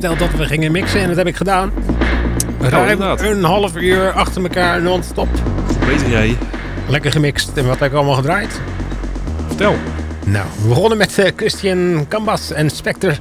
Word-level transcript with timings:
Verteld 0.00 0.30
dat 0.30 0.38
we 0.38 0.46
gingen 0.46 0.72
mixen 0.72 1.00
en 1.00 1.08
dat 1.08 1.16
heb 1.16 1.26
ik 1.26 1.36
gedaan. 1.36 1.72
Ruim 2.60 2.88
inderdaad. 2.88 3.20
een 3.20 3.44
half 3.44 3.76
uur 3.76 4.12
achter 4.12 4.42
elkaar 4.42 4.82
non-stop. 4.82 5.28
Bezig 5.86 6.10
jij. 6.10 6.38
Lekker 6.88 7.12
gemixt. 7.12 7.50
En 7.54 7.66
wat 7.66 7.78
heb 7.78 7.90
ik 7.90 7.96
allemaal 7.96 8.14
gedraaid? 8.14 8.60
Vertel. 9.46 9.76
Nou, 10.24 10.46
we 10.62 10.68
begonnen 10.68 10.98
met 10.98 11.18
eh, 11.18 11.30
Christian 11.36 12.06
Cambas 12.08 12.50
en 12.50 12.70
Spectre. 12.70 13.16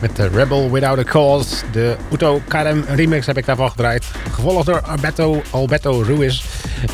Met 0.00 0.16
de 0.16 0.28
Rebel 0.28 0.70
Without 0.70 0.98
a 0.98 1.02
Cause. 1.02 1.54
De 1.72 1.96
Uto 2.12 2.40
Karem 2.48 2.84
remix 2.88 3.26
heb 3.26 3.38
ik 3.38 3.46
daarvan 3.46 3.70
gedraaid. 3.70 4.04
Gevolgd 4.32 4.66
door 4.66 4.80
Alberto, 4.80 5.42
Alberto 5.50 6.02
Ruiz 6.02 6.44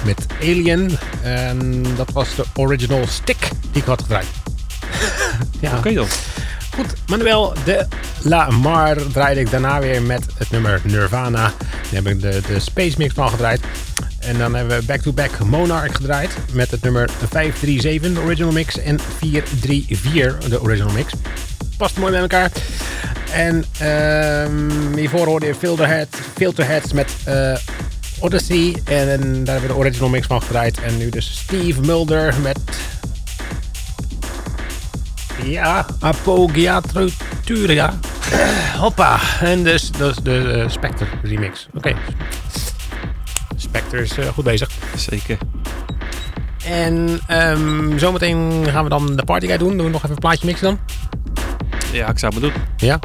met 0.04 0.26
Alien. 0.40 0.98
En 1.22 1.84
dat 1.96 2.12
was 2.12 2.34
de 2.34 2.44
original 2.56 3.06
stick 3.06 3.48
die 3.72 3.82
ik 3.82 3.88
had 3.88 4.02
gedraaid. 4.02 4.26
ja. 5.60 5.76
Oké 5.76 5.92
dan. 5.92 6.06
Goed, 6.74 6.94
Manuel 7.06 7.54
de 7.64 7.86
La 8.24 8.50
Mar 8.50 8.96
draaide 9.12 9.40
ik 9.40 9.50
daarna 9.50 9.80
weer 9.80 10.02
met 10.02 10.26
het 10.34 10.50
nummer 10.50 10.80
Nirvana. 10.84 11.42
Daar 11.42 11.54
heb 11.90 12.06
ik 12.06 12.20
de, 12.20 12.40
de 12.46 12.60
Space 12.60 12.94
Mix 12.98 13.14
van 13.14 13.28
gedraaid. 13.28 13.60
En 14.18 14.38
dan 14.38 14.54
hebben 14.54 14.78
we 14.78 14.86
back-to-back 14.86 15.38
Monarch 15.44 15.96
gedraaid 15.96 16.30
met 16.52 16.70
het 16.70 16.82
nummer 16.82 17.10
537, 17.10 18.12
de 18.12 18.20
original 18.20 18.52
mix, 18.52 18.78
en 18.78 19.00
434, 19.18 20.48
de 20.48 20.62
original 20.62 20.92
mix. 20.92 21.12
Past 21.76 21.98
mooi 21.98 22.10
bij 22.10 22.20
elkaar. 22.20 22.50
En 23.32 23.64
ehm 23.78 24.96
hiervoor 24.96 25.26
hoorde 25.26 25.46
je 25.46 25.54
Filterhead, 25.54 26.08
Filterheads 26.34 26.92
met 26.92 27.14
eh, 27.24 27.56
Odyssey. 28.20 28.76
En, 28.84 29.44
daar 29.44 29.54
hebben 29.54 29.60
we 29.60 29.66
de 29.66 29.74
original 29.74 30.08
mix 30.08 30.26
van 30.26 30.42
gedraaid. 30.42 30.80
En 30.80 30.98
nu 30.98 31.08
dus 31.08 31.38
Steve 31.38 31.80
Mulder 31.80 32.34
met 32.42 32.58
ja, 35.44 35.86
Hoppa. 38.84 39.18
En 39.40 39.62
dus, 39.62 39.90
de 39.90 40.62
eh, 40.62 40.68
Spectre 40.68 41.06
remix. 41.22 41.68
Oké. 41.74 41.94
Spectre 43.56 44.02
is 44.02 44.18
eh, 44.18 44.26
goed 44.26 44.44
bezig. 44.44 44.70
Zeker. 44.96 45.38
En 46.64 47.20
ehm, 47.26 47.98
zometeen 47.98 48.66
gaan 48.70 48.84
we 48.84 48.90
dan 48.90 49.16
de 49.16 49.24
party 49.24 49.46
guide 49.46 49.64
doen. 49.64 49.76
Doen 49.76 49.86
we 49.86 49.92
nog 49.92 50.02
even 50.02 50.14
een 50.14 50.18
plaatje 50.18 50.46
mixen 50.46 50.66
dan? 50.66 50.78
Ja, 51.92 52.08
ik 52.08 52.18
zou 52.18 52.34
het 52.34 52.42
maar 52.42 52.52
doen. 52.52 52.62
Ja? 52.76 52.98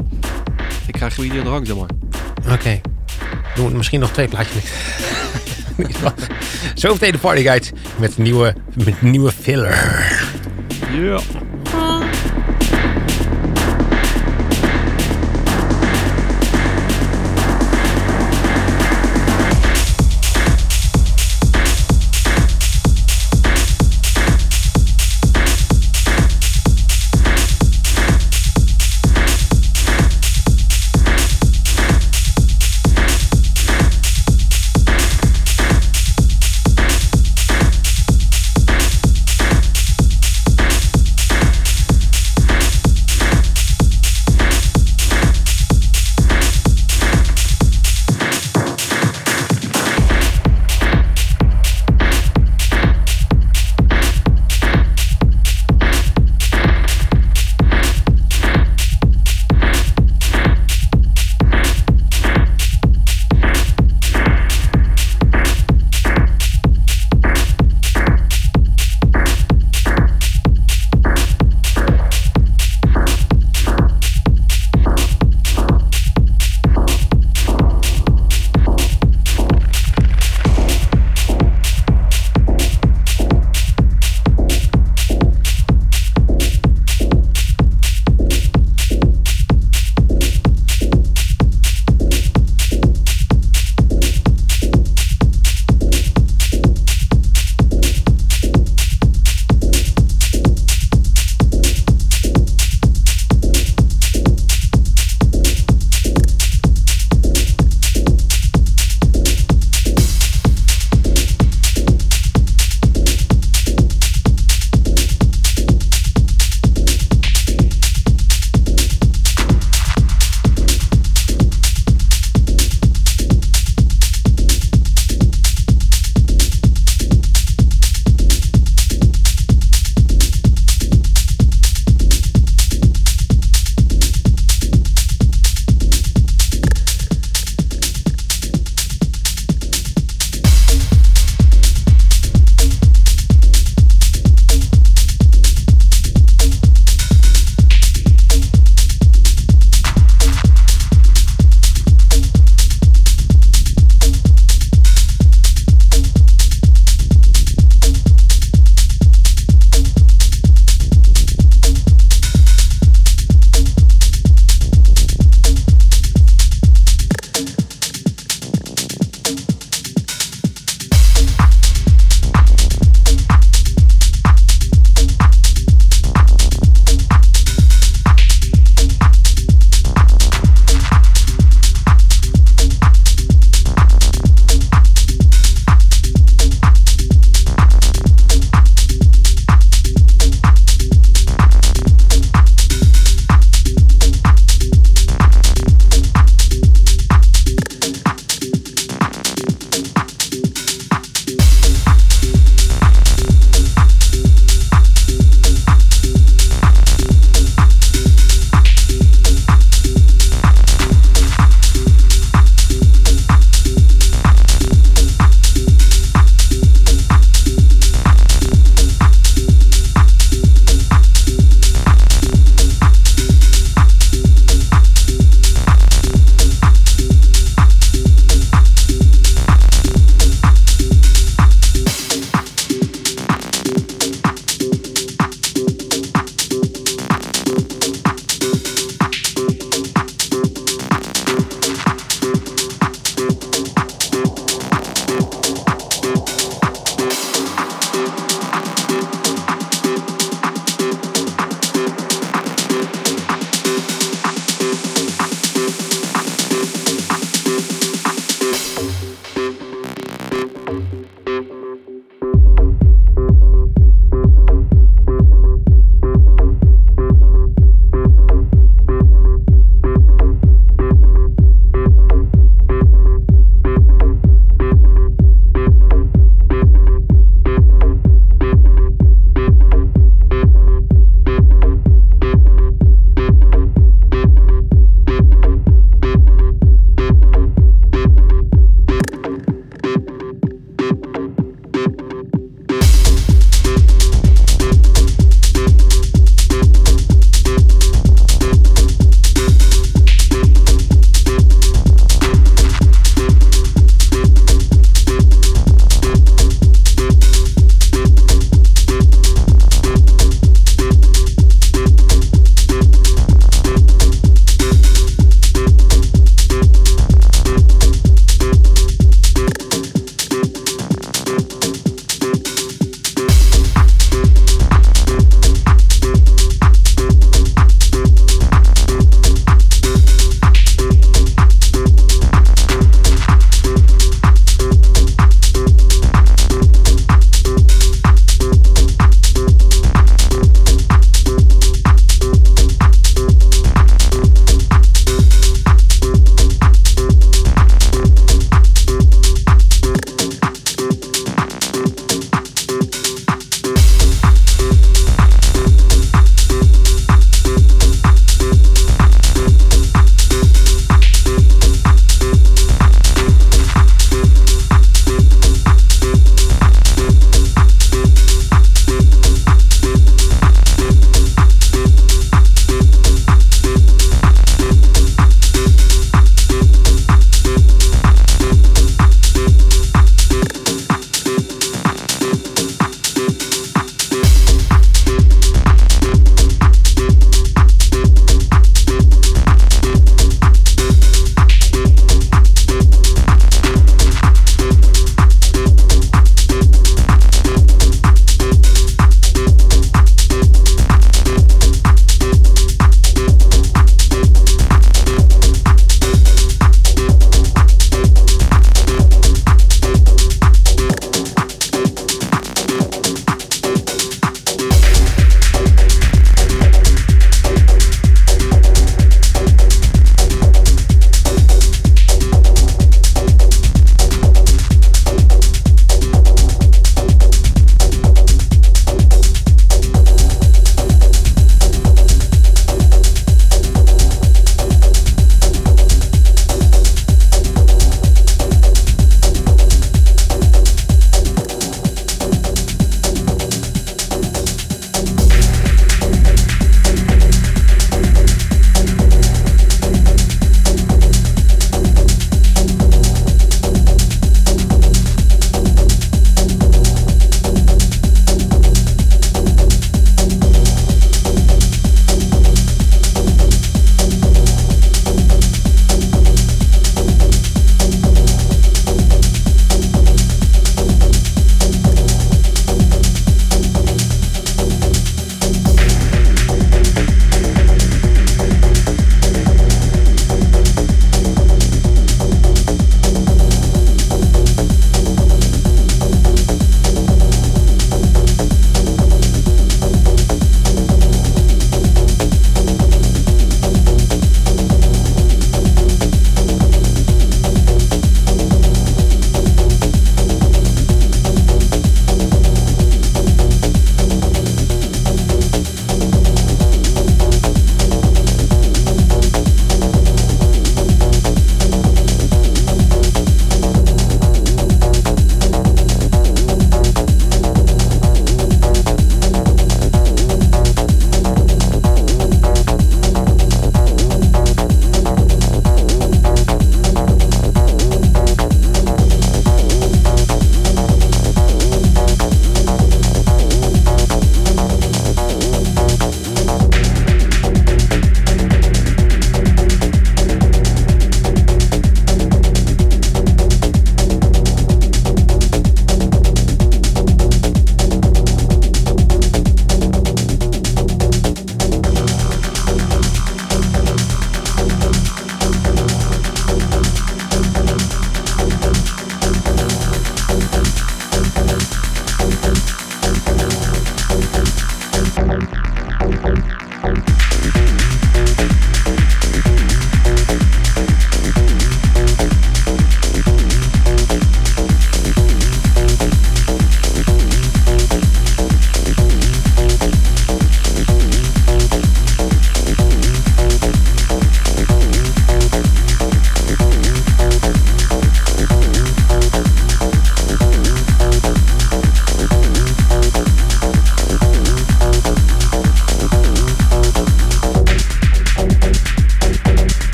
Ik 0.86 0.92
krijg 0.94 1.14
gewoon 1.14 1.30
hier 1.30 1.42
de 1.42 1.48
hang, 1.48 1.66
zeg 1.66 1.76
maar. 1.76 1.88
Oké. 2.52 2.80
Doen 3.54 3.70
we 3.70 3.76
misschien 3.76 4.00
nog 4.00 4.10
twee 4.10 4.28
plaatjes 4.28 4.54
mixen. 4.54 6.12
zometeen 6.74 7.12
de 7.12 7.18
party 7.18 7.42
guide 7.42 7.66
met 7.96 8.18
nieuwe, 8.18 8.54
met 8.84 9.02
nieuwe 9.02 9.32
filler. 9.32 9.76
Ja. 10.92 11.20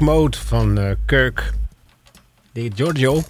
Mode 0.00 0.36
van 0.36 0.78
eh, 0.78 0.90
Kirk 1.06 1.52
de 2.52 2.70
Giorgio. 2.74 3.22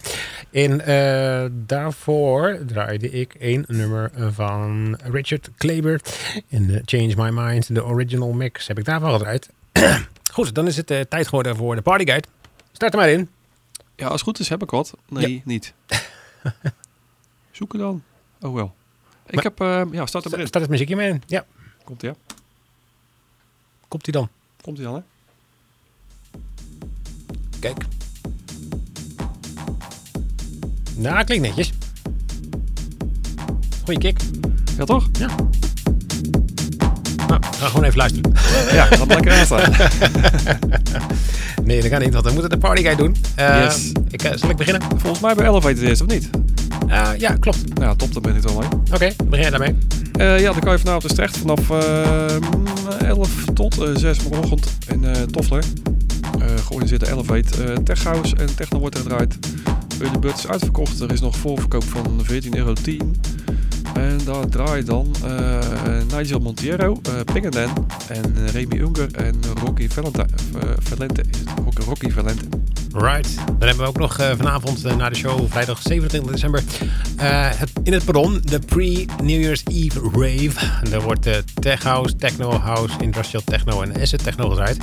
En 0.51 0.81
eh, 0.81 1.51
daarvoor 1.53 2.59
draaide 2.67 3.11
ik 3.11 3.37
een 3.39 3.65
nummer 3.69 4.11
van 4.33 4.97
Richard 5.03 5.51
Kleber. 5.57 6.01
In 6.49 6.83
Change 6.85 7.15
My 7.17 7.29
Mind, 7.41 7.75
de 7.75 7.85
original 7.85 8.33
mix, 8.33 8.67
heb 8.67 8.79
ik 8.79 8.85
daarvan 8.85 9.13
gedraaid. 9.13 9.51
Goed, 10.33 10.55
dan 10.55 10.67
is 10.67 10.77
het 10.77 10.91
eh, 10.91 11.01
tijd 11.01 11.25
geworden 11.29 11.57
voor 11.57 11.75
de 11.75 11.83
partyguide. 11.83 12.29
Start 12.73 12.93
er 12.93 12.99
maar 12.99 13.09
in. 13.11 13.29
Ja, 13.97 14.05
als 14.05 14.13
het 14.15 14.23
goed 14.23 14.39
is 14.39 14.49
heb 14.49 14.63
ik 14.63 14.71
wat. 14.71 14.95
Nee, 15.09 15.43
niet. 15.45 15.73
Zoeken 17.51 17.79
dan. 17.79 18.03
Oh 18.41 18.55
wel. 18.55 18.75
Ik 19.27 19.35
Maar- 19.35 19.45
heb... 19.45 19.61
eh, 19.61 19.83
ja, 19.93 20.07
start 20.07 20.25
er 20.25 20.31
maar 20.31 20.41
in. 20.41 20.47
Start 20.47 20.63
het 20.63 20.73
muziekje 20.73 20.97
maar 20.97 21.05
in. 21.05 21.23
Ja, 21.27 21.45
Komt 21.85 22.03
ja. 22.03 22.15
komt 23.89 24.03
hij 24.07 24.13
dan. 24.15 24.29
Komt 24.63 24.79
ie 24.79 24.85
dan, 24.85 24.95
hè? 24.95 25.01
Kijk. 27.61 27.85
Nou, 30.97 31.25
klinkt 31.25 31.47
netjes. 31.47 31.73
Goeie 33.85 34.01
kick. 34.01 34.21
Ja, 34.79 34.85
toch? 34.85 35.09
Nou, 37.29 37.41
ga 37.59 37.67
gewoon 37.67 37.85
even 37.85 37.97
luisteren. 37.97 38.33
Ja, 38.73 38.89
dat 38.89 39.07
lekker 39.09 39.33
aan 39.33 39.45
staan. 39.45 39.73
Nee, 41.65 41.81
dat 41.81 41.91
kan 41.91 42.01
niet, 42.01 42.13
want 42.13 42.25
we 42.27 42.33
moeten 42.33 42.51
de 42.51 42.59
partyguide 42.59 43.03
doen. 43.03 43.17
Eh, 43.35 43.63
Yes. 43.65 43.93
ik, 44.09 44.23
eh, 44.23 44.33
zal 44.37 44.51
ik 44.51 44.57
beginnen? 44.57 44.83
Volgens 44.97 45.21
mij 45.21 45.35
bij 45.35 45.47
Elevator 45.47 45.83
eerst, 45.85 46.01
of 46.03 46.09
niet? 46.09 46.31
Eh, 46.89 47.09
ja, 47.19 47.33
klopt. 47.41 47.79
Nou, 47.79 47.97
top, 47.97 48.13
daar 48.13 48.23
ben 48.23 48.37
ik 48.37 48.43
wel 48.43 48.59
mee. 48.59 48.69
Oké, 48.93 49.13
begin 49.25 49.41
jij 49.41 49.51
daarmee. 49.51 49.77
Ja, 50.41 50.53
dan 50.53 50.61
kan 50.61 50.73
je 50.73 50.79
vanavond 50.79 51.03
dus 51.03 51.13
terecht 51.13 51.37
vanaf 51.39 51.71
eh, 51.71 53.09
11 53.09 53.31
tot 53.55 53.79
eh 53.79 53.89
6 53.95 54.23
morgenochtend 54.23 54.71
in 54.89 55.07
Toffler. 55.31 55.65
Eh 56.41 56.47
georganiseerde 56.65 57.11
Elevate. 57.11 57.65
eh 57.65 57.77
Tech 57.77 58.03
House 58.03 58.37
en 58.37 58.57
Techno 58.57 58.79
wordt 58.79 58.95
er 58.95 59.03
gedraaid. 59.03 59.39
Early 60.01 60.19
Bird 60.19 60.49
uitverkocht. 60.49 61.01
Er 61.01 61.13
is 61.13 61.21
nog 61.21 61.37
voorverkoop 61.37 61.85
van 61.85 62.21
14,10 62.33 62.49
euro. 62.51 62.75
En 63.95 64.19
daar 64.25 64.49
draait 64.49 64.87
dan 64.87 65.15
eh, 65.25 65.59
Nigel 66.17 66.39
Montiero, 66.39 67.01
uh, 67.09 67.15
Pingerdan 67.33 67.87
en 68.09 68.47
Remy 68.47 68.79
Unger 68.79 69.15
en 69.15 69.35
Rocky 69.65 69.89
Valente. 69.89 70.27
Rocky, 71.87 72.11
Valente. 72.11 72.45
Right. 72.93 73.37
Dan 73.47 73.69
hebben 73.69 73.77
we 73.77 73.87
ook 73.87 73.99
nog 73.99 74.15
vanavond 74.37 74.97
na 74.97 75.09
de 75.09 75.15
show, 75.15 75.51
vrijdag 75.51 75.83
27 75.83 76.31
december, 76.31 76.63
het, 77.57 77.71
in 77.83 77.93
het 77.93 78.05
perron 78.05 78.41
de 78.45 78.59
pre-New 78.59 79.41
Year's 79.41 79.63
Eve 79.65 80.01
rave. 80.01 80.81
En 80.85 80.91
Daar 80.91 81.01
wordt 81.01 81.27
eh, 81.27 81.35
tech 81.61 81.83
house, 81.83 82.17
techno 82.17 82.53
house, 82.53 82.95
industrial 83.01 83.43
techno 83.45 83.83
en 83.83 84.01
asset 84.01 84.23
techno 84.25 84.49
gedraaid. 84.49 84.77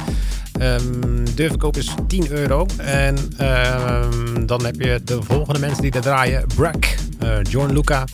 Ehm 0.60 1.26
de 1.36 1.48
verkoop 1.48 1.78
is 1.78 1.94
10 2.08 2.32
euro. 2.32 2.66
En 2.78 3.18
ehm, 3.38 4.46
dan 4.46 4.66
heb 4.66 4.82
je 4.82 5.02
de 5.04 5.24
volgende 5.24 5.60
mensen 5.60 5.82
die 5.82 5.92
daar 5.92 6.02
draaien. 6.02 6.46
Brack, 6.56 6.96
eh, 7.20 7.38
John 7.50 7.74
Luca, 7.74 8.06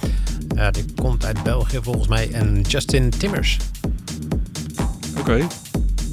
eh, 0.55 0.67
die 0.71 0.85
komt 1.01 1.25
uit 1.25 1.43
België 1.43 1.79
volgens 1.81 2.07
mij, 2.07 2.31
en 2.31 2.61
Justin 2.61 3.09
Timmers. 3.09 3.57
Oké. 5.19 5.47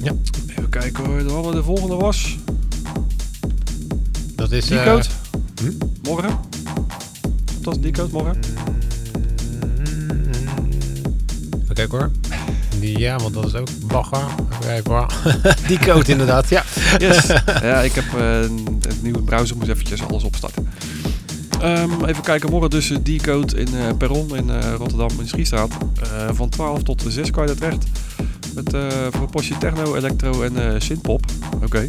Ja. 0.03 0.11
Even 0.49 0.69
kijken 0.69 1.05
hoor. 1.05 1.17
De, 1.17 1.23
wat 1.31 1.53
de 1.53 1.63
volgende 1.63 1.95
was. 1.95 2.37
Dat 4.35 4.51
is... 4.51 4.69
eh, 4.69 4.77
Decode. 4.83 5.05
hm? 5.61 5.71
Morgen. 6.03 6.39
Dat 7.61 7.75
is 7.75 7.81
Decode 7.81 8.11
morgen. 8.11 8.39
Even 11.63 11.75
kijken 11.75 11.97
hoor. 11.97 12.11
Die, 12.81 12.99
ja, 12.99 13.17
want 13.17 13.33
dat 13.33 13.45
is 13.45 13.53
ook 13.55 13.67
bagger. 13.87 14.25
Die 15.67 15.79
code 15.79 16.11
inderdaad, 16.11 16.49
ja. 16.49 16.63
Yes. 16.97 17.27
ja, 17.69 17.79
ik 17.81 17.93
heb 17.93 18.05
eh, 18.17 18.41
een, 18.41 18.65
een 18.81 18.97
nieuwe 19.01 19.21
browser. 19.21 19.57
Moet 19.57 19.67
eventjes 19.67 20.03
alles 20.07 20.23
opstarten. 20.23 20.69
Ehm, 21.61 22.05
even 22.05 22.23
kijken. 22.23 22.49
Morgen 22.49 22.69
dus 22.69 22.89
eh, 22.89 22.97
Decode 23.03 23.55
in 23.57 23.67
eh, 23.77 23.97
Perron 23.97 24.35
in 24.35 24.49
eh, 24.49 24.73
Rotterdam 24.77 25.09
in 25.19 25.27
Schiestraat. 25.27 25.71
Eh, 26.01 26.29
van 26.33 26.49
12 26.49 26.83
tot 26.83 27.03
6 27.07 27.31
kan 27.31 27.47
je 27.47 27.55
daar 27.55 27.57
terecht. 27.57 27.85
Met 28.55 28.73
eh, 28.73 28.81
voor 29.11 29.21
een 29.21 29.29
postje 29.29 29.57
techno, 29.57 29.95
electro 29.95 30.41
en 30.41 30.73
eh 30.73 30.79
synthpop. 30.79 31.25
Oké. 31.63 31.87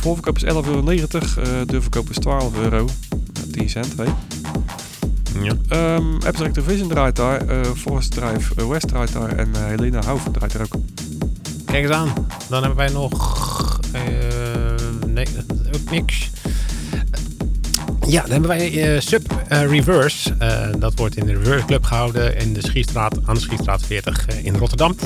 Voorverkoop 0.00 0.36
is 0.36 0.44
11,90 0.44 0.48
euro. 0.52 0.82
eh 0.86 1.66
deurverkoop 1.66 2.10
is 2.10 2.16
12 2.18 2.56
euro. 2.56 2.86
Eh, 3.10 3.52
10 3.52 3.68
cent, 3.68 3.94
hè. 3.96 4.04
Ja. 5.40 5.52
Ehm 5.68 6.14
Abstract 6.26 6.54
Division 6.54 6.88
draait 6.88 7.16
daar, 7.16 7.46
eh 7.48 7.60
Forest 7.76 8.10
Drive 8.10 8.54
eh, 8.56 8.66
West 8.66 8.88
draait 8.88 9.12
daar 9.12 9.36
en 9.36 9.48
eh, 9.54 9.60
Helena 9.64 10.02
Houff 10.04 10.24
draait 10.32 10.54
er 10.54 10.60
ook. 10.60 10.74
Kijk 11.64 11.82
eens 11.84 11.92
aan. 11.92 12.12
Dan 12.48 12.58
hebben 12.60 12.78
wij 12.78 12.88
nog... 12.88 13.80
eh, 13.92 14.00
nee, 15.06 15.26
ook 15.74 15.90
niks. 15.90 16.30
Ja, 18.06 18.20
dan 18.22 18.30
hebben 18.30 18.48
wij 18.48 18.94
eh, 18.94 19.00
Sub 19.00 19.32
eh, 19.48 19.66
Reverse. 19.70 20.34
Eh, 20.38 20.68
dat 20.78 20.92
wordt 20.96 21.16
in 21.16 21.26
de 21.26 21.32
Reverse 21.38 21.64
Club 21.66 21.84
gehouden 21.84 22.36
in 22.36 22.52
de 22.52 22.60
Schiestraat, 22.66 23.18
aan 23.24 23.34
de 23.34 23.40
Schiestraat 23.40 23.82
40 23.86 24.26
eh, 24.26 24.44
in 24.44 24.56
Rotterdam. 24.56 24.96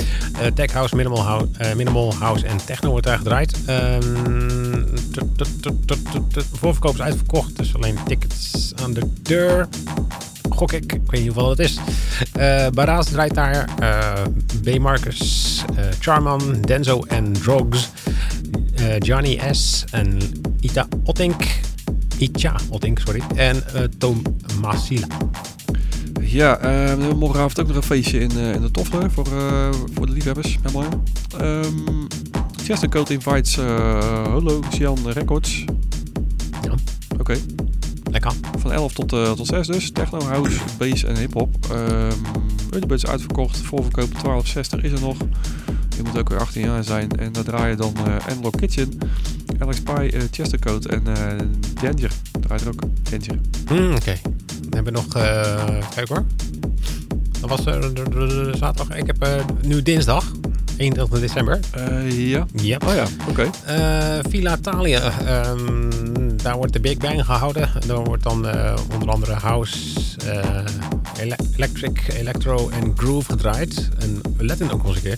Eh, 0.41 0.45
Tech 0.53 0.71
House, 0.71 0.95
Minimal, 0.95 1.23
Hou- 1.23 1.47
eh, 1.57 1.73
Minimal 1.75 2.13
House 2.19 2.45
en 2.45 2.57
Techno 2.65 2.89
wordt 2.89 3.05
daar 3.05 3.17
gedraaid. 3.17 3.57
Ehm, 3.65 4.56
Voorverkoop 6.53 6.93
is 6.93 7.01
uitverkocht, 7.01 7.57
dus 7.57 7.75
alleen 7.75 7.97
tickets 8.07 8.73
aan 8.81 8.93
de 8.93 9.11
deur. 9.21 9.67
Gok 10.49 10.71
ik, 10.71 10.93
ik 10.93 11.01
weet 11.07 11.21
niet 11.21 11.33
hoeveel 11.33 11.49
het 11.49 11.59
is. 11.59 11.77
Eh 12.33 12.67
Baraz 12.69 13.07
draait 13.07 13.33
daar. 13.33 13.69
eh 13.79 14.23
B. 14.63 14.79
Marcus, 14.79 15.63
eh, 15.75 15.85
Charman, 15.99 16.61
Denzo 16.61 17.03
en 17.07 17.33
Drogs. 17.33 17.89
Johnny 18.99 19.39
S. 19.51 19.83
en 19.91 20.19
Ita 20.59 20.87
Ottink. 21.03 21.43
Itja 22.17 22.55
Ottink, 22.69 22.99
sorry. 22.99 23.21
En 23.35 23.73
eh, 23.73 23.83
Tom 23.97 24.21
Masila. 24.61 25.07
Ja, 26.21 26.57
hebben 26.61 27.17
morgenavond 27.17 27.59
ook 27.59 27.67
nog 27.67 27.75
een 27.75 27.83
feestje 27.83 28.19
in, 28.19 28.31
in 28.31 28.61
de 28.61 28.71
Toffler 28.71 29.11
voor, 29.11 29.27
voor 29.93 30.05
de 30.05 30.11
liefhebbers. 30.11 30.57
Helemaal. 30.61 31.03
Um, 31.41 32.07
Chester 32.67 32.89
Code 32.89 33.13
invites 33.13 33.57
uh, 33.57 34.27
Holo 34.27 34.61
Sian 34.71 34.97
Records. 35.11 35.63
Ja. 36.61 36.73
Oké, 37.19 37.37
Lekker. 38.11 38.31
van 38.59 38.71
11 38.71 38.93
tot, 38.93 39.13
eh, 39.13 39.31
tot 39.31 39.47
6 39.47 39.67
dus. 39.67 39.91
Techno, 39.91 40.19
house, 40.21 40.59
bass 40.77 41.03
en 41.03 41.17
hip-hop. 41.17 41.55
Um, 42.71 42.91
is 42.91 43.05
uitverkocht. 43.05 43.57
Voorverkoop 43.57 44.09
12,60 44.09 44.81
is 44.81 44.91
er 44.91 44.99
nog. 45.01 45.17
Je 45.95 46.03
moet 46.03 46.17
ook 46.19 46.29
weer 46.29 46.39
18 46.39 46.61
jaar 46.61 46.83
zijn. 46.83 47.11
En 47.17 47.31
daar 47.31 47.43
draai 47.43 47.69
je 47.69 47.75
dan 47.75 47.93
uh, 48.07 48.15
Analog 48.29 48.55
Kitchen, 48.55 48.97
Alex 49.59 49.81
Pie, 49.81 50.13
uh, 50.13 50.21
Chester 50.31 50.59
Code 50.59 50.89
en 50.89 51.03
uh, 51.07 51.15
Danger. 51.81 52.11
Draait 52.39 52.61
er 52.61 52.67
ook. 52.67 52.81
Danger. 53.09 53.39
Hmm, 53.67 53.95
Oké. 53.95 54.15
Dan 54.61 54.73
hebben 54.73 54.93
we 54.93 54.99
nog... 54.99 55.15
eh 55.15 55.89
kijk 55.95 56.07
hoor. 56.07 56.25
Dat 57.39 57.49
was 57.49 57.65
eh, 57.65 57.81
de 57.81 58.53
zaterdag. 58.57 58.97
Ik 58.97 59.07
heb 59.07 59.21
eh, 59.21 59.45
nu 59.61 59.81
dinsdag. 59.81 60.31
21 60.77 61.19
december. 61.19 61.59
Uh, 61.77 62.29
ja. 62.29 62.45
Ja. 62.53 62.77
Oh 62.87 62.93
ja, 62.93 63.05
oké. 63.29 63.49
Eh, 63.65 64.19
Villa 64.29 64.57
Thalia. 64.61 65.11
ehm, 65.25 65.89
daar 66.43 66.55
wordt 66.55 66.73
de 66.73 66.79
Big 66.79 66.97
Bang 66.97 67.25
gehouden. 67.25 67.69
Daar 67.87 68.03
wordt 68.03 68.23
dan 68.23 68.47
eh, 68.47 68.73
onder 68.93 69.09
andere 69.09 69.33
house, 69.33 69.77
eh, 70.25 70.59
ele- 71.19 71.35
electric, 71.55 71.99
electro 72.19 72.69
en 72.69 72.93
groove 72.95 73.31
gedraaid. 73.31 73.89
En 73.99 74.21
Latin 74.37 74.71
ook 74.71 74.83
nog 74.83 74.95
eens 74.95 74.95
een 74.95 75.01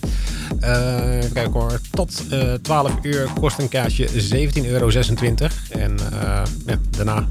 Eh, 0.60 1.30
kijk 1.32 1.52
hoor, 1.52 1.80
tot 1.90 2.22
eh 2.30 2.52
12 2.62 2.92
uur 3.02 3.28
kost 3.40 3.58
een 3.58 3.68
kaartje 3.68 4.08
17,26 4.08 4.66
euro. 4.66 4.90
En 5.68 5.96
eh, 6.12 6.42
ja, 6.66 6.78
daarna 6.90 7.26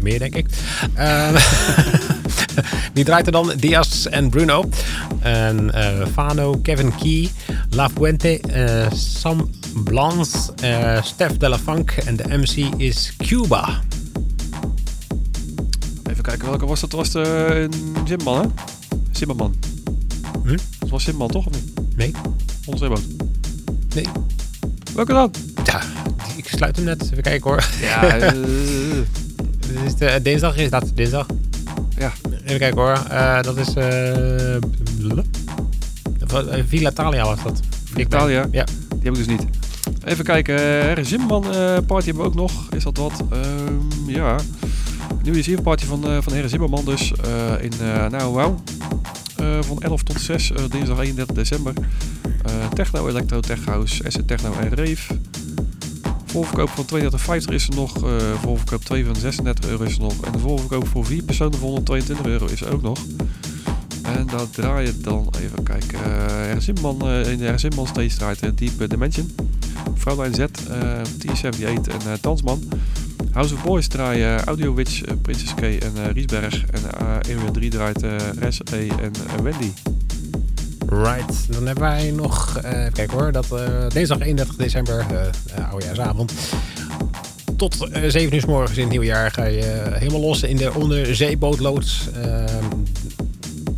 meer 0.00 0.18
denk 0.18 0.34
ik. 0.34 0.46
Die 2.94 3.04
draait 3.04 3.26
er 3.26 3.32
dan 3.32 3.52
Diaz 3.56 4.06
en 4.06 4.30
Bruno. 4.30 4.68
En 5.20 5.74
eh, 5.74 6.06
Fano, 6.12 6.58
Kevin 6.62 6.94
Key, 6.94 7.30
La 7.70 7.88
Fuente, 7.88 8.40
eh, 8.40 8.92
Sam 8.92 9.50
Blans, 9.84 10.50
eh 10.60 11.02
Stef 11.02 11.36
de 11.36 11.48
la 11.48 11.58
Funk 11.58 11.90
en 11.90 12.16
de 12.16 12.24
MC 12.28 12.80
is 12.80 13.12
Cuba. 13.16 13.80
Even 16.10 16.22
kijken, 16.22 16.48
welke 16.48 16.66
was 16.66 16.80
dat? 16.80 16.90
Dat 16.90 17.00
was 17.00 17.10
de 17.10 17.68
uh, 17.70 18.04
Zimmerman, 18.04 18.42
hè? 18.42 18.48
Zimmerman. 19.10 19.54
Hm? 20.44 20.56
Dat 20.78 20.88
was 20.88 21.02
Zimmerman, 21.02 21.30
toch? 21.30 21.46
Of 21.46 21.52
niet? 21.52 21.96
Nee? 21.96 22.12
Ons. 22.64 22.80
Nee. 23.94 24.06
Welke 24.94 25.12
dan? 25.12 25.30
Ja, 25.64 25.80
ik 26.36 26.48
sluit 26.48 26.76
hem 26.76 26.84
net. 26.84 27.02
Even 27.02 27.22
kijken 27.22 27.50
hoor. 27.50 27.64
Ja, 27.80 28.02
is 29.86 29.94
de, 29.94 30.20
dinsdag 30.22 30.56
is 30.56 30.70
dat, 30.70 30.90
dinsdag. 30.94 31.26
Ja. 31.98 32.12
Even 32.44 32.58
kijken 32.58 32.80
hoor. 32.80 32.98
Eh, 33.08 33.42
dat 33.42 33.56
is... 33.56 33.74
eh, 33.74 34.54
eh, 34.56 34.62
Villa 36.66 36.90
Thalia 36.90 37.24
was 37.24 37.42
dat. 37.42 37.60
Thalia? 38.08 38.48
Ja. 38.50 38.64
die 38.64 38.98
heb 39.02 39.12
ik 39.12 39.14
dus 39.14 39.26
niet. 39.26 39.44
Even 40.04 40.24
kijken, 40.24 40.54
uh, 40.54 40.96
uh, 40.96 41.78
party 41.86 42.06
hebben 42.06 42.22
we 42.22 42.28
ook 42.28 42.34
nog. 42.34 42.68
Is 42.70 42.82
dat 42.82 42.96
wat? 42.96 43.22
Um, 43.32 43.88
ja. 44.06 44.36
Nieuwe 45.22 45.38
Year's 45.38 45.46
Eve 45.46 45.62
party 45.62 45.84
van, 45.84 46.10
uh, 46.10 46.18
van 46.20 46.32
Herre 46.32 46.48
Zimmerman 46.48 46.84
dus. 46.84 47.12
Uh, 47.26 47.64
in, 47.64 47.72
uh, 47.82 48.08
nou. 48.08 48.54
Uh, 49.40 49.58
van 49.60 49.80
11 49.82 50.02
tot 50.02 50.20
6, 50.20 50.50
uh, 50.50 50.56
dinsdag 50.68 50.98
31 50.98 51.34
december. 51.34 51.72
Uh, 52.48 52.68
techno, 52.68 53.08
electro, 53.08 53.40
tech 53.40 53.64
house, 53.64 54.04
asset 54.06 54.26
techno 54.26 54.52
en 54.52 54.68
rave. 54.68 55.14
Voorverkoop 56.32 56.68
van 56.68 56.86
32,50 57.00 57.54
is 57.54 57.68
er 57.68 57.74
nog. 57.74 58.04
eh 58.04 58.40
voorverkoop 58.42 58.84
2 58.84 59.04
van 59.04 59.16
36 59.16 59.70
euro 59.70 59.84
is 59.84 59.94
er 59.94 60.00
nog. 60.00 60.24
En 60.24 60.32
de 60.32 60.38
voorverkoop 60.38 60.88
voor 60.88 61.06
4 61.06 61.22
personen 61.22 61.58
voor 61.58 61.68
122 61.68 62.26
euro 62.26 62.46
is 62.46 62.60
er 62.60 62.72
ook 62.72 62.82
nog. 62.82 62.98
En 64.02 64.26
daar 64.26 64.50
draai 64.50 64.86
je 64.86 65.00
dan, 65.00 65.30
even 65.40 65.62
kijken, 65.62 65.98
uh, 65.98 66.26
Herzinman, 66.26 67.08
uh, 67.08 67.30
in 67.30 67.38
de 67.38 67.44
Herzinman 67.44 67.86
Stage 67.86 68.16
draait 68.16 68.44
uh, 68.44 68.50
Deep 68.54 68.90
Dimension. 68.90 69.34
Vrouwlijn 69.94 70.34
Z, 70.34 70.38
uh, 70.38 70.46
T78 71.18 71.64
en 71.64 72.00
uh, 72.06 72.12
Tansman. 72.20 72.62
House 73.32 73.54
of 73.54 73.62
Boys 73.62 73.86
draaien 73.86 74.44
Audio 74.44 74.74
Witch, 74.74 75.00
Princess 75.22 75.54
K 75.54 75.60
en 75.60 76.12
Riesberg. 76.12 76.64
En 76.66 76.80
uh, 77.28 77.50
3 77.52 77.70
draait 77.70 78.02
Res 78.38 78.60
E 78.72 78.88
en 78.88 79.42
Wendy. 79.42 79.72
Right, 80.92 81.52
dan 81.52 81.66
hebben 81.66 81.84
wij 81.84 82.10
nog, 82.10 82.60
uh, 82.64 82.86
kijk 82.92 83.10
hoor, 83.10 83.32
dat 83.32 83.46
uh, 83.52 83.88
dinsdag 83.88 84.20
31 84.20 84.56
december, 84.56 85.06
uh, 85.12 85.70
oudejaarsavond. 85.70 86.32
Tot 87.56 87.88
7 88.06 88.34
uur 88.34 88.44
morgens 88.46 88.76
in 88.76 88.82
het 88.82 88.92
nieuwjaar 88.92 89.30
ga 89.30 89.44
je 89.44 89.90
helemaal 89.92 90.20
los 90.20 90.42
in 90.42 90.56
de 90.56 90.74
onderzeebootloods. 90.74 92.08
Ehm, 92.22 92.64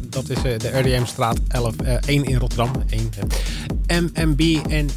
dat 0.08 0.28
is 0.28 0.42
de 0.42 0.78
RDM-straat 0.78 1.38
11, 1.48 1.74
1 2.06 2.24
in 2.24 2.36
Rotterdam. 2.36 2.70
1, 3.86 4.10
MMB 4.14 4.56
en 4.68 4.90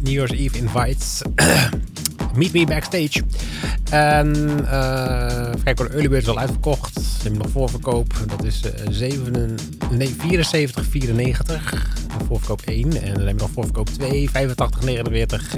New 0.00 0.12
Year's 0.12 0.32
Eve 0.32 0.58
Invites. 0.58 1.22
Meet 2.36 2.52
Me 2.52 2.66
Backstage. 2.66 3.22
En 3.90 4.36
uh, 4.60 5.50
kijk 5.64 5.78
hoor, 5.78 5.88
de 5.88 5.92
early 5.92 6.08
bird 6.08 6.22
is 6.22 6.28
al 6.28 6.38
uitverkocht. 6.38 6.94
Ze 6.94 7.22
hebben 7.22 7.40
nog 7.40 7.50
voorverkoop. 7.50 8.14
Dat 8.26 8.44
is 8.44 8.62
uh, 8.64 8.70
7, 8.90 9.54
nee, 9.90 10.08
74,94. 10.08 10.16
Voorverkoop 12.26 12.62
1. 12.64 12.82
En 12.82 12.90
dan 12.90 13.02
hebben 13.02 13.24
we 13.24 13.32
nog 13.32 13.50
voorverkoop 13.50 13.88
2, 13.88 14.30
85,49. 14.30 14.34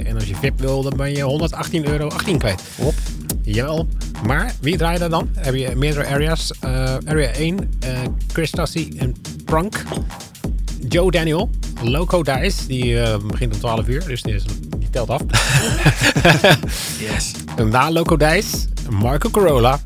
En 0.03 0.15
als 0.15 0.27
je 0.27 0.35
VIP 0.35 0.59
wil, 0.59 0.81
dan 0.81 0.93
ben 0.97 1.11
je 1.11 1.21
118 1.21 1.85
euro 1.85 2.07
18 2.07 2.37
kwijt. 2.37 2.61
Hop. 2.77 2.93
Jawel. 3.41 3.87
Maar 4.25 4.53
wie 4.61 4.77
draait 4.77 5.01
er 5.01 5.09
dan? 5.09 5.29
Heb 5.37 5.55
je 5.55 5.75
meerdere 5.75 6.07
areas. 6.07 6.51
Uh, 6.65 6.69
area 7.05 7.29
1, 7.29 7.79
Chris 8.27 8.51
Tassi 8.51 8.93
en 8.97 9.15
Prank. 9.45 9.83
Joe 10.87 11.11
Daniel, 11.11 11.49
Loco 11.83 12.23
Dice, 12.23 12.67
die 12.67 12.85
uh, 12.85 13.17
begint 13.17 13.53
om 13.53 13.59
12 13.59 13.87
uur, 13.87 14.05
dus 14.07 14.21
die, 14.21 14.33
is, 14.33 14.45
die 14.91 15.05
telt 15.05 15.09
af. 15.09 15.21
yes. 17.11 17.31
En 17.55 17.69
na 17.69 17.91
Loco 17.91 18.17
Dice, 18.17 18.67
Marco 18.89 19.29
Corolla. 19.29 19.79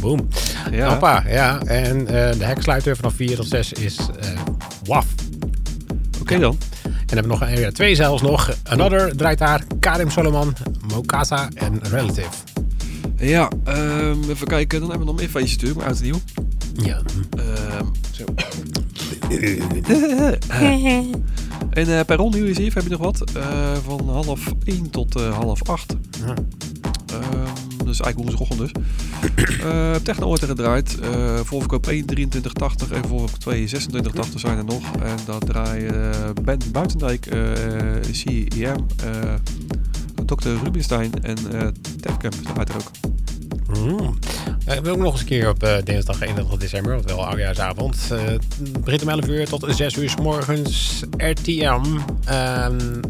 Boom. 0.00 0.28
Ja. 0.70 0.88
Hoppa, 0.88 1.24
ja. 1.28 1.60
En 1.60 2.00
uh, 2.00 2.06
de 2.08 2.44
heksluiter 2.44 2.96
vanaf 2.96 3.14
4 3.14 3.36
tot 3.36 3.48
6 3.48 3.72
is 3.72 3.98
uh, 3.98 4.40
WAF. 4.84 5.06
Oké 6.08 6.20
okay, 6.20 6.38
dan. 6.38 6.58
En 6.82 6.92
hebben 7.06 7.22
we 7.22 7.38
nog 7.38 7.40
een 7.40 7.56
area 7.56 7.70
2 7.70 7.94
zelfs 7.94 8.22
nog. 8.22 8.54
Another 8.62 9.16
draait 9.16 9.38
daar, 9.38 9.62
Karim 9.80 10.10
Solomon, 10.10 10.54
Mokasa 10.94 11.48
en 11.54 11.80
Relative. 11.82 12.28
Ja, 13.16 13.50
um, 13.68 14.30
even 14.30 14.46
kijken. 14.46 14.80
Dan 14.80 14.88
hebben 14.88 15.06
we 15.06 15.12
nog 15.12 15.20
meer 15.20 15.30
feestjes 15.30 15.52
natuurlijk, 15.52 15.80
maar 15.80 15.88
uit 15.88 16.02
nieuw. 16.02 16.20
Ja. 16.74 17.00
Um, 17.78 17.92
zo. 18.10 18.24
en 21.70 21.88
uh, 21.88 22.00
per 22.00 22.16
ronde 22.16 22.38
hier 22.38 22.74
heb 22.74 22.82
je 22.82 22.88
nog 22.88 23.00
wat. 23.00 23.24
Uh, 23.36 23.74
van 23.84 24.08
half 24.08 24.52
1 24.64 24.90
tot 24.90 25.16
uh, 25.16 25.38
half 25.38 25.68
8. 25.68 25.96
Ja. 26.18 26.34
Um, 27.12 27.84
dus 27.84 28.00
eigenlijk 28.00 28.16
woensdagochtend 28.16 28.58
dus. 28.58 29.64
uh, 29.64 29.94
Techno 30.06 30.26
wordt 30.26 30.42
er 30.42 30.48
gedraaid. 30.48 30.98
Uh, 31.02 31.40
voorverkoop 31.40 31.86
1, 31.86 32.04
23,80 32.18 32.92
en 32.92 33.08
voorverkoop 33.08 33.38
2, 33.38 33.68
26,80 33.68 33.74
zijn 34.34 34.58
er 34.58 34.64
nog. 34.64 34.96
En 34.96 35.16
dat 35.26 35.46
draaien 35.46 36.34
Ben 36.42 36.58
Buitendijk, 36.72 37.28
CEM, 38.10 38.86
Dr. 40.24 40.48
Rubinstein 40.64 41.12
en 41.22 41.36
uh, 41.52 41.68
Tefcamp 42.00 42.34
er 42.68 42.76
ook. 42.76 42.90
Mm. 43.78 44.18
Uh, 44.68 44.74
wil 44.74 44.92
ook 44.92 44.98
nog 44.98 45.12
eens 45.12 45.20
een 45.20 45.26
keer 45.26 45.48
op 45.48 45.64
uh, 45.64 45.76
dinsdag 45.84 46.20
31 46.20 46.58
december, 46.58 47.02
wel 47.02 47.26
oudjaarsavond. 47.26 47.96
Uh, 48.12 48.20
begint 48.80 49.02
om 49.02 49.08
11 49.08 49.26
uur 49.26 49.48
tot 49.48 49.66
6 49.68 49.96
uur 49.96 50.10
s 50.10 50.16
morgens 50.16 51.02
RTM. 51.16 51.84
En, 52.24 53.00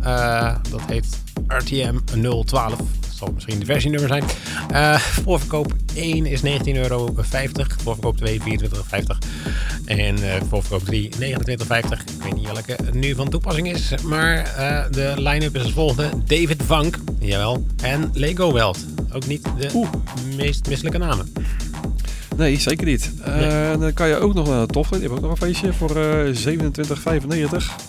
dat 0.71 0.81
heet 0.87 1.07
RTM 1.47 1.95
012. 2.45 2.77
Dat 2.77 2.87
zal 3.15 3.33
misschien 3.35 3.59
de 3.59 3.65
versienummer 3.65 4.09
zijn. 4.09 4.25
voorverkoop 5.01 5.75
1 5.95 6.27
is 6.27 6.43
19,50 6.43 6.49
euro. 6.65 7.15
Voorverkoop 7.83 8.17
2 8.17 8.41
24,50. 8.41 8.47
En 9.85 10.19
voorverkoop 10.49 10.85
3 10.85 11.11
29,50. 11.11 11.19
Ik 11.19 12.23
weet 12.23 12.35
niet 12.35 12.47
welke 12.53 12.77
nu 12.93 13.15
van 13.15 13.29
toepassing 13.29 13.71
is. 13.73 13.95
Maar 14.03 14.45
de 14.91 15.13
line-up 15.17 15.57
is 15.57 15.63
als 15.63 15.73
volgende. 15.73 16.11
David 16.27 16.63
Vank, 16.67 16.99
jawel. 17.19 17.67
En 17.83 18.11
Lego 18.13 18.53
Weld. 18.53 18.96
Ook 19.13 19.27
niet 19.27 19.45
de 19.59 19.71
Oeh. 19.75 19.89
meest 20.37 20.69
misselijke 20.69 20.99
namen. 20.99 21.33
Nee, 22.37 22.61
zeker 22.61 22.87
niet. 22.87 23.13
Nee. 23.27 23.73
Uh, 23.73 23.81
dan 23.81 23.93
kan 23.93 24.09
je 24.09 24.17
ook 24.17 24.35
nog 24.35 24.49
een 24.49 24.67
toffe. 24.67 24.95
Je 24.95 25.01
hebt 25.01 25.13
ook 25.13 25.21
nog 25.21 25.31
een 25.31 25.37
feestje 25.37 25.73
voor 25.73 25.97
uh, 25.97 26.35
27,95. 26.35 27.87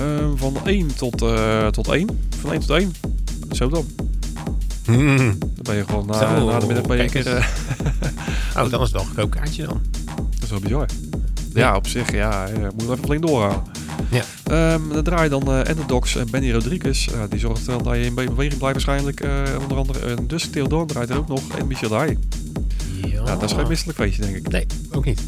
Uh, 0.00 0.30
van 0.34 0.56
1 0.64 0.96
tot, 0.96 1.22
uh, 1.22 1.66
tot 1.66 1.88
1. 1.88 2.08
Van 2.40 2.50
1 2.50 2.60
tot 2.60 2.70
1. 2.70 2.94
Zo 3.50 3.68
dan. 3.68 3.86
Mm. 4.86 5.16
Dan 5.38 5.62
ben 5.62 5.76
je 5.76 5.84
gewoon 5.84 6.06
na, 6.06 6.18
Zo, 6.18 6.46
na 6.46 6.58
de 6.58 6.66
middag 6.66 6.86
ben 6.86 6.96
je 6.96 7.02
een 7.02 7.10
keer... 7.10 7.26
Uh, 7.26 7.46
oh, 8.64 8.70
dan 8.70 8.80
is 8.80 8.90
het 8.90 8.90
wel 8.90 9.00
een 9.00 9.06
goedkoop 9.06 9.30
kaartje 9.30 9.66
dan. 9.66 9.80
Dat 10.14 10.42
is 10.42 10.50
wel 10.50 10.60
bizar. 10.60 10.86
Ja, 11.52 11.60
ja 11.60 11.76
op 11.76 11.86
zich, 11.86 12.12
ja. 12.12 12.46
Je 12.46 12.68
moet 12.76 12.82
even 12.82 13.04
flink 13.04 13.26
doorhalen. 13.26 13.62
Ja. 14.10 14.72
Um, 14.72 14.92
dan 14.92 15.02
draai 15.02 15.22
je 15.22 15.28
dan 15.28 15.48
uh, 15.48 15.68
en 15.68 16.30
Benny 16.30 16.52
Rodriguez. 16.52 17.06
Uh, 17.06 17.20
die 17.28 17.38
zorgt 17.38 17.66
wel 17.66 17.82
dat 17.82 17.94
je 17.94 18.04
in 18.04 18.14
beweging 18.14 18.38
blijft 18.38 18.60
waarschijnlijk. 18.60 19.24
Uh, 19.24 19.42
onder 19.62 19.76
andere. 19.76 19.98
En 19.98 20.26
dus 20.26 20.48
Theodor 20.50 20.86
draait 20.86 21.10
er 21.10 21.16
ook 21.16 21.28
nog. 21.28 21.40
En 21.58 21.66
Michel 21.66 21.88
Dai. 21.88 22.18
Ja. 23.04 23.22
Nou, 23.22 23.40
dat 23.40 23.50
is 23.50 23.56
geen 23.56 23.68
misselijk 23.68 23.98
feestje, 23.98 24.22
denk 24.22 24.36
ik. 24.36 24.48
Nee, 24.48 24.66
ook 24.90 25.04
niet. 25.04 25.20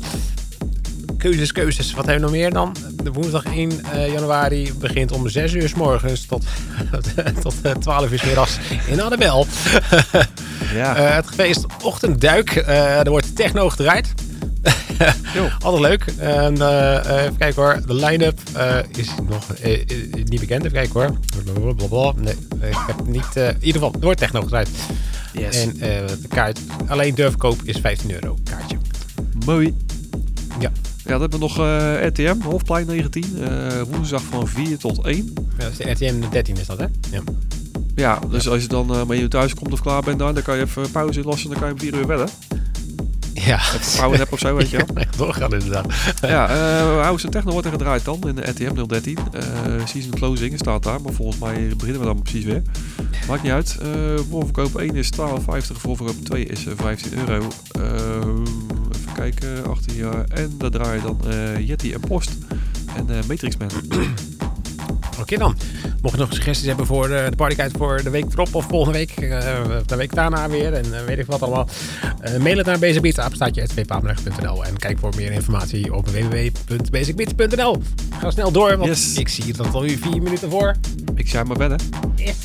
Keuzes, 1.18 1.52
keuzes. 1.52 1.94
Wat 1.94 2.06
hebben 2.06 2.24
we 2.24 2.30
nog 2.30 2.40
meer 2.40 2.52
dan? 2.52 2.76
De 3.02 3.12
woensdag 3.12 3.44
1 3.44 3.70
uh, 3.94 4.12
januari 4.12 4.72
begint 4.78 5.12
om 5.12 5.28
6 5.28 5.52
uur 5.52 5.68
s 5.68 5.74
morgens 5.74 6.26
tot, 6.26 6.44
tot 7.42 7.54
uh, 7.62 7.72
12 7.72 8.10
uur 8.10 8.18
s 8.18 8.24
middags 8.24 8.58
in 8.86 9.00
Annabel. 9.00 9.46
ja. 10.74 10.98
uh, 10.98 11.14
het 11.14 11.26
feest 11.34 11.66
Ochtendduik. 11.82 12.56
er 12.66 13.10
wordt 13.10 13.36
techno 13.36 13.68
gedraaid. 13.68 14.14
Altijd 15.64 15.82
leuk. 15.82 16.04
En, 16.18 16.52
even 16.52 17.36
kijken 17.36 17.62
hoor. 17.62 17.80
De 17.86 17.94
line-up 17.94 18.40
uh, 18.56 18.76
is 18.96 19.08
nog 19.28 19.46
niet 20.24 20.40
bekend. 20.40 20.64
Even 20.64 20.72
kijken 20.72 21.00
hoor. 21.00 21.18
Blablabla. 21.54 22.12
Nee, 22.16 22.34
ik 22.70 22.76
heb 22.86 23.06
niet. 23.06 23.36
in 23.36 23.56
ieder 23.60 23.80
geval, 23.80 23.92
er 23.92 24.00
wordt 24.00 24.18
techno 24.18 24.40
gedraaid. 24.40 24.68
Yes. 25.32 25.62
En 25.62 25.72
de 25.78 26.28
kaart, 26.28 26.60
alleen 26.86 27.14
durfkoop 27.14 27.62
is 27.64 27.76
15 27.76 28.12
euro 28.12 28.36
kaartje. 28.44 28.76
Mooi. 29.44 29.74
Ja. 30.60 30.70
Ja, 31.08 31.18
dan 31.18 31.20
hebben 31.20 31.38
we 31.38 31.44
nog 31.44 31.58
uh, 31.58 32.06
RTM, 32.06 32.40
Hofplein 32.40 32.86
19. 32.86 33.24
Uh, 33.38 33.82
woensdag 33.90 34.22
van 34.22 34.48
4 34.48 34.78
tot 34.78 35.04
1. 35.04 35.32
Ja, 35.58 35.64
dat 35.64 35.70
is 35.70 35.76
de 35.76 35.90
RTM 35.90 36.30
13 36.30 36.56
is 36.56 36.66
dat, 36.66 36.78
hè? 36.78 36.84
Ja. 37.10 37.22
Ja, 37.94 38.18
dus 38.30 38.44
ja. 38.44 38.50
als 38.50 38.62
je 38.62 38.68
dan 38.68 38.94
uh, 38.94 39.04
met 39.04 39.18
je 39.18 39.28
thuis 39.28 39.54
komt 39.54 39.72
of 39.72 39.80
klaar 39.80 40.02
bent, 40.02 40.18
dan, 40.18 40.34
dan 40.34 40.42
kan 40.42 40.56
je 40.56 40.62
even 40.62 40.90
pauze 40.90 41.20
inlassen 41.20 41.44
en 41.44 41.50
dan 41.50 41.60
kan 41.60 41.68
je 41.68 41.74
om 41.74 41.80
4 41.80 42.00
uur 42.00 42.06
wedden. 42.06 42.28
Ja. 43.44 43.56
Even 43.74 44.00
power 44.00 44.18
nap 44.18 44.32
of 44.32 44.38
zo, 44.38 44.54
weet 44.54 44.70
je 44.70 44.76
wel. 44.94 45.04
Doorgaan 45.16 45.52
inderdaad. 45.52 45.86
Ja, 46.20 46.50
uh, 46.50 47.02
House 47.02 47.24
en 47.24 47.30
Techno 47.32 47.50
wordt 47.52 47.66
er 47.66 47.72
gedraaid 47.72 48.04
dan 48.04 48.20
in 48.28 48.34
de 48.34 48.50
RTM 48.50 48.86
013. 48.86 49.18
Uh, 49.34 49.86
season 49.86 50.10
closing 50.10 50.58
staat 50.58 50.82
daar, 50.82 51.00
maar 51.00 51.12
volgens 51.12 51.38
mij 51.38 51.68
beginnen 51.76 52.00
we 52.00 52.06
dan 52.06 52.22
precies 52.22 52.44
weer. 52.44 52.62
Maakt 53.28 53.42
niet 53.42 53.52
uit. 53.52 53.78
Uh, 53.82 53.88
voorverkoop 54.30 54.76
1 54.76 54.94
is 54.94 55.10
12,50, 55.20 55.20
voorverkoop 55.76 56.24
2 56.24 56.44
is 56.44 56.66
15 56.76 57.18
euro. 57.18 57.48
even 58.94 59.12
kijken, 59.14 59.66
18 59.66 59.94
jaar. 59.94 60.24
En 60.24 60.54
daar 60.58 60.70
draai 60.70 61.00
je 61.00 61.02
dan 61.02 61.20
Yeti 61.64 61.92
en 61.92 62.00
Post 62.00 62.30
en 62.96 63.06
Matrixman. 63.28 63.70
Oké 65.20 65.34
okay 65.34 65.38
dan. 65.38 65.56
Mocht 66.02 66.14
je 66.14 66.20
nog 66.20 66.32
suggesties 66.32 66.66
hebben 66.66 66.86
voor 66.86 67.08
de, 67.08 67.26
de 67.30 67.36
partykite 67.36 67.78
voor 67.78 68.02
de 68.02 68.10
week 68.10 68.32
erop 68.32 68.54
of 68.54 68.66
volgende 68.68 68.98
week, 68.98 69.20
uh, 69.20 69.66
de 69.86 69.96
week 69.96 70.14
daarna 70.14 70.48
weer 70.48 70.74
en 70.74 70.86
uh, 70.86 71.00
weet 71.00 71.18
ik 71.18 71.26
wat 71.26 71.42
allemaal. 71.42 71.68
Uh, 72.24 72.36
mail 72.36 72.56
het 72.56 72.66
naar 72.66 72.78
basicbeats.apstaatje.nl 72.78 74.64
en 74.64 74.76
kijk 74.76 74.98
voor 74.98 75.12
meer 75.16 75.32
informatie 75.32 75.94
op 75.94 76.08
www.basicbeats.nl. 76.08 77.82
Ga 78.18 78.30
snel 78.30 78.52
door, 78.52 78.76
want 78.76 78.88
yes. 78.88 79.16
ik 79.16 79.28
zie 79.28 79.52
dat 79.52 79.74
al 79.74 79.84
u 79.84 79.96
vier 79.96 80.22
minuten 80.22 80.50
voor. 80.50 80.74
Ik 81.14 81.28
zou 81.28 81.46
maar 81.46 81.56
bellen. 81.56 81.80
Yes. 82.16 82.36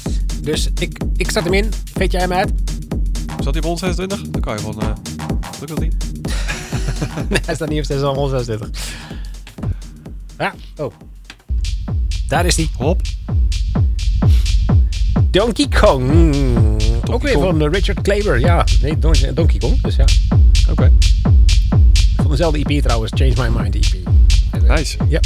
Dus 0.41 0.69
ik, 0.79 1.03
ik 1.15 1.31
zet 1.31 1.43
hem 1.43 1.53
in. 1.53 1.71
Weet 1.93 2.11
jij 2.11 2.21
hem 2.21 2.33
uit? 2.33 2.51
Zat 3.43 3.53
hij 3.53 3.63
op 3.63 3.63
126? 3.63 4.21
Dan 4.21 4.41
kan 4.41 4.53
je 4.53 4.59
gewoon... 4.59 4.83
Uh, 4.83 4.93
lukt 5.59 5.67
dat 5.67 5.79
niet? 5.79 5.95
nee, 7.29 7.39
hij 7.45 7.55
staat 7.55 7.69
niet 7.69 7.91
op 8.03 8.15
126. 8.15 8.69
Ja, 10.37 10.53
oh. 10.77 10.93
Daar 12.33 12.45
is 12.45 12.55
hij. 12.55 12.69
Hop. 12.77 13.01
Donkey 15.31 15.67
Kong. 15.79 16.11
Donkey 16.11 17.13
Ook 17.13 17.21
weer 17.23 17.33
Kong. 17.33 17.45
van 17.45 17.61
uh, 17.61 17.71
Richard 17.71 18.01
Klaber. 18.01 18.39
Ja, 18.39 18.65
nee, 18.81 18.99
Don 18.99 19.15
Donkey 19.33 19.57
Kong. 19.57 19.81
Dus 19.81 19.95
ja. 19.95 20.05
Oké. 20.69 20.71
Okay. 20.71 20.91
Van 22.15 22.29
dezelfde 22.29 22.63
EP 22.65 22.81
trouwens. 22.81 23.11
Change 23.15 23.49
My 23.49 23.61
Mind 23.61 23.75
EP. 23.75 24.07
Nice. 24.67 24.97
Ja, 25.09 25.19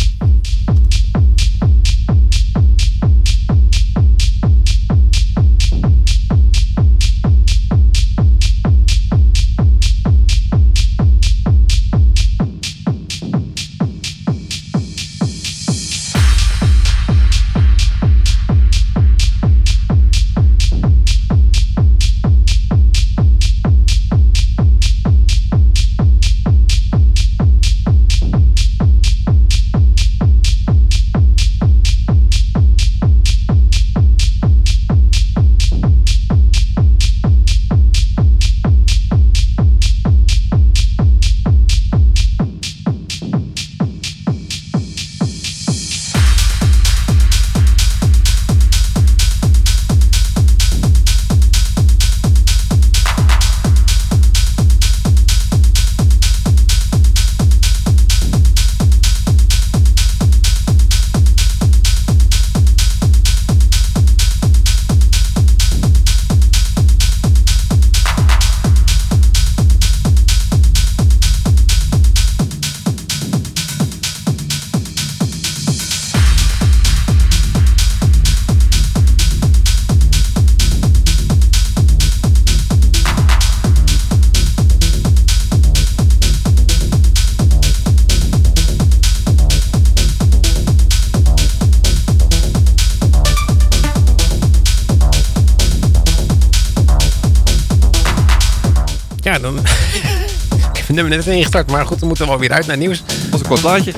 ik 101.08 101.14
heb 101.14 101.26
het 101.26 101.26
nummer 101.26 101.26
net 101.26 101.36
ingestart, 101.36 101.72
maar 101.72 101.86
goed, 101.86 102.00
we 102.00 102.06
moeten 102.06 102.28
wel 102.28 102.40
weer 102.40 102.52
uit 102.52 102.68
naar 102.68 102.76
het 102.76 102.86
nieuws. 102.86 103.04
Was 103.32 103.40
een 103.40 103.48
kort 103.48 103.62
plaatje. 103.62 103.94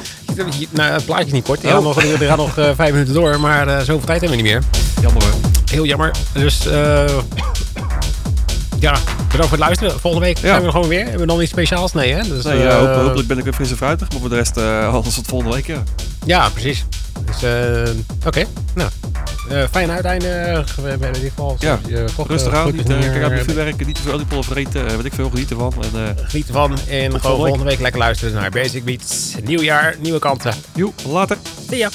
Nou, 0.70 0.92
het 0.94 1.06
plaatje 1.06 1.26
is 1.26 1.32
niet 1.32 1.44
kort. 1.44 1.62
Die 1.62 1.70
Oh. 1.70 1.76
gaat 1.76 1.84
nog, 1.84 2.04
die 2.18 2.28
gaat 2.28 2.38
nog 2.38 2.58
eh, 2.58 2.70
vijf 2.76 2.92
minuten 2.92 3.14
door, 3.14 3.40
maar 3.40 3.68
eh, 3.68 3.78
zoveel 3.78 4.00
tijd 4.06 4.22
hebben 4.22 4.30
we 4.30 4.36
niet 4.44 4.52
meer. 4.54 4.62
Jammer 5.02 5.24
hoor. 5.24 5.34
Heel 5.72 5.86
jammer. 5.86 6.12
Dus 6.34 6.66
eh 6.68 7.04
ja, 8.80 8.92
bedankt 9.16 9.38
voor 9.48 9.50
het 9.50 9.60
luisteren. 9.60 10.00
Volgende 10.00 10.26
week 10.26 10.38
zijn 10.38 10.60
we 10.60 10.66
er 10.66 10.72
gewoon 10.72 10.88
weer. 10.88 11.02
Hebben 11.04 11.20
we 11.20 11.26
nog 11.26 11.42
iets 11.42 11.52
speciaals? 11.52 11.94
Nee, 11.94 12.14
hè? 12.14 12.22
Dus, 12.28 12.44
Nee, 12.44 12.58
eh, 12.58 12.64
ja, 12.64 12.80
hoop- 12.80 12.96
hopelijk 13.04 13.28
ben 13.28 13.38
ik 13.38 13.44
weer 13.44 13.54
fris 13.54 13.70
en 13.72 13.78
fruitig. 13.78 14.10
Maar 14.12 14.20
voor 14.20 14.30
de 14.30 14.36
rest, 14.36 14.58
anders 14.96 15.16
tot 15.16 15.28
volgende 15.28 15.56
week. 15.56 15.68
Ja. 15.68 15.84
Ja, 16.26 16.50
precies. 16.50 16.86
Dus, 17.26 17.44
eh, 17.44 17.90
oké. 18.26 18.46
Eh 19.50 19.64
fijn 19.72 19.92
uiteinde. 19.92 20.28
eh, 20.28 20.64
We 20.84 20.90
hebben 20.90 21.08
in 21.08 21.16
ieder 21.16 21.30
geval 21.30 21.56
Ja, 21.60 21.80
eh, 21.90 22.04
Rustig 22.28 22.54
aan, 22.54 22.66
niet, 22.76 22.88
meer, 22.88 22.98
kijk 23.00 23.14
uit 23.14 23.24
eh, 23.24 23.30
met 23.30 23.44
vuurwerk, 23.46 23.86
niet 23.86 23.96
te 23.96 24.02
veel 24.02 24.14
oliepollen 24.14 24.44
vreten. 24.44 24.88
eh, 24.88 24.96
weet 24.96 25.06
ik 25.06 25.14
veel, 25.14 25.30
genieten 25.30 25.58
van. 25.58 25.74
En, 25.94 26.16
Geniet 26.28 26.48
ervan. 26.48 26.72
En 26.90 27.20
gewoon 27.22 27.36
volgende 27.38 27.66
week. 27.66 27.80
lekker 27.80 28.00
luisteren 28.00 28.34
naar 28.34 28.50
Basic 28.50 28.84
Beats. 28.86 29.34
Nieuw 29.44 29.62
jaar, 29.62 29.96
nieuwe 30.00 30.20
kanten. 30.20 30.54
joe, 30.76 30.92
later. 31.08 31.38
Zie 31.70 31.78
ya. 31.78 31.90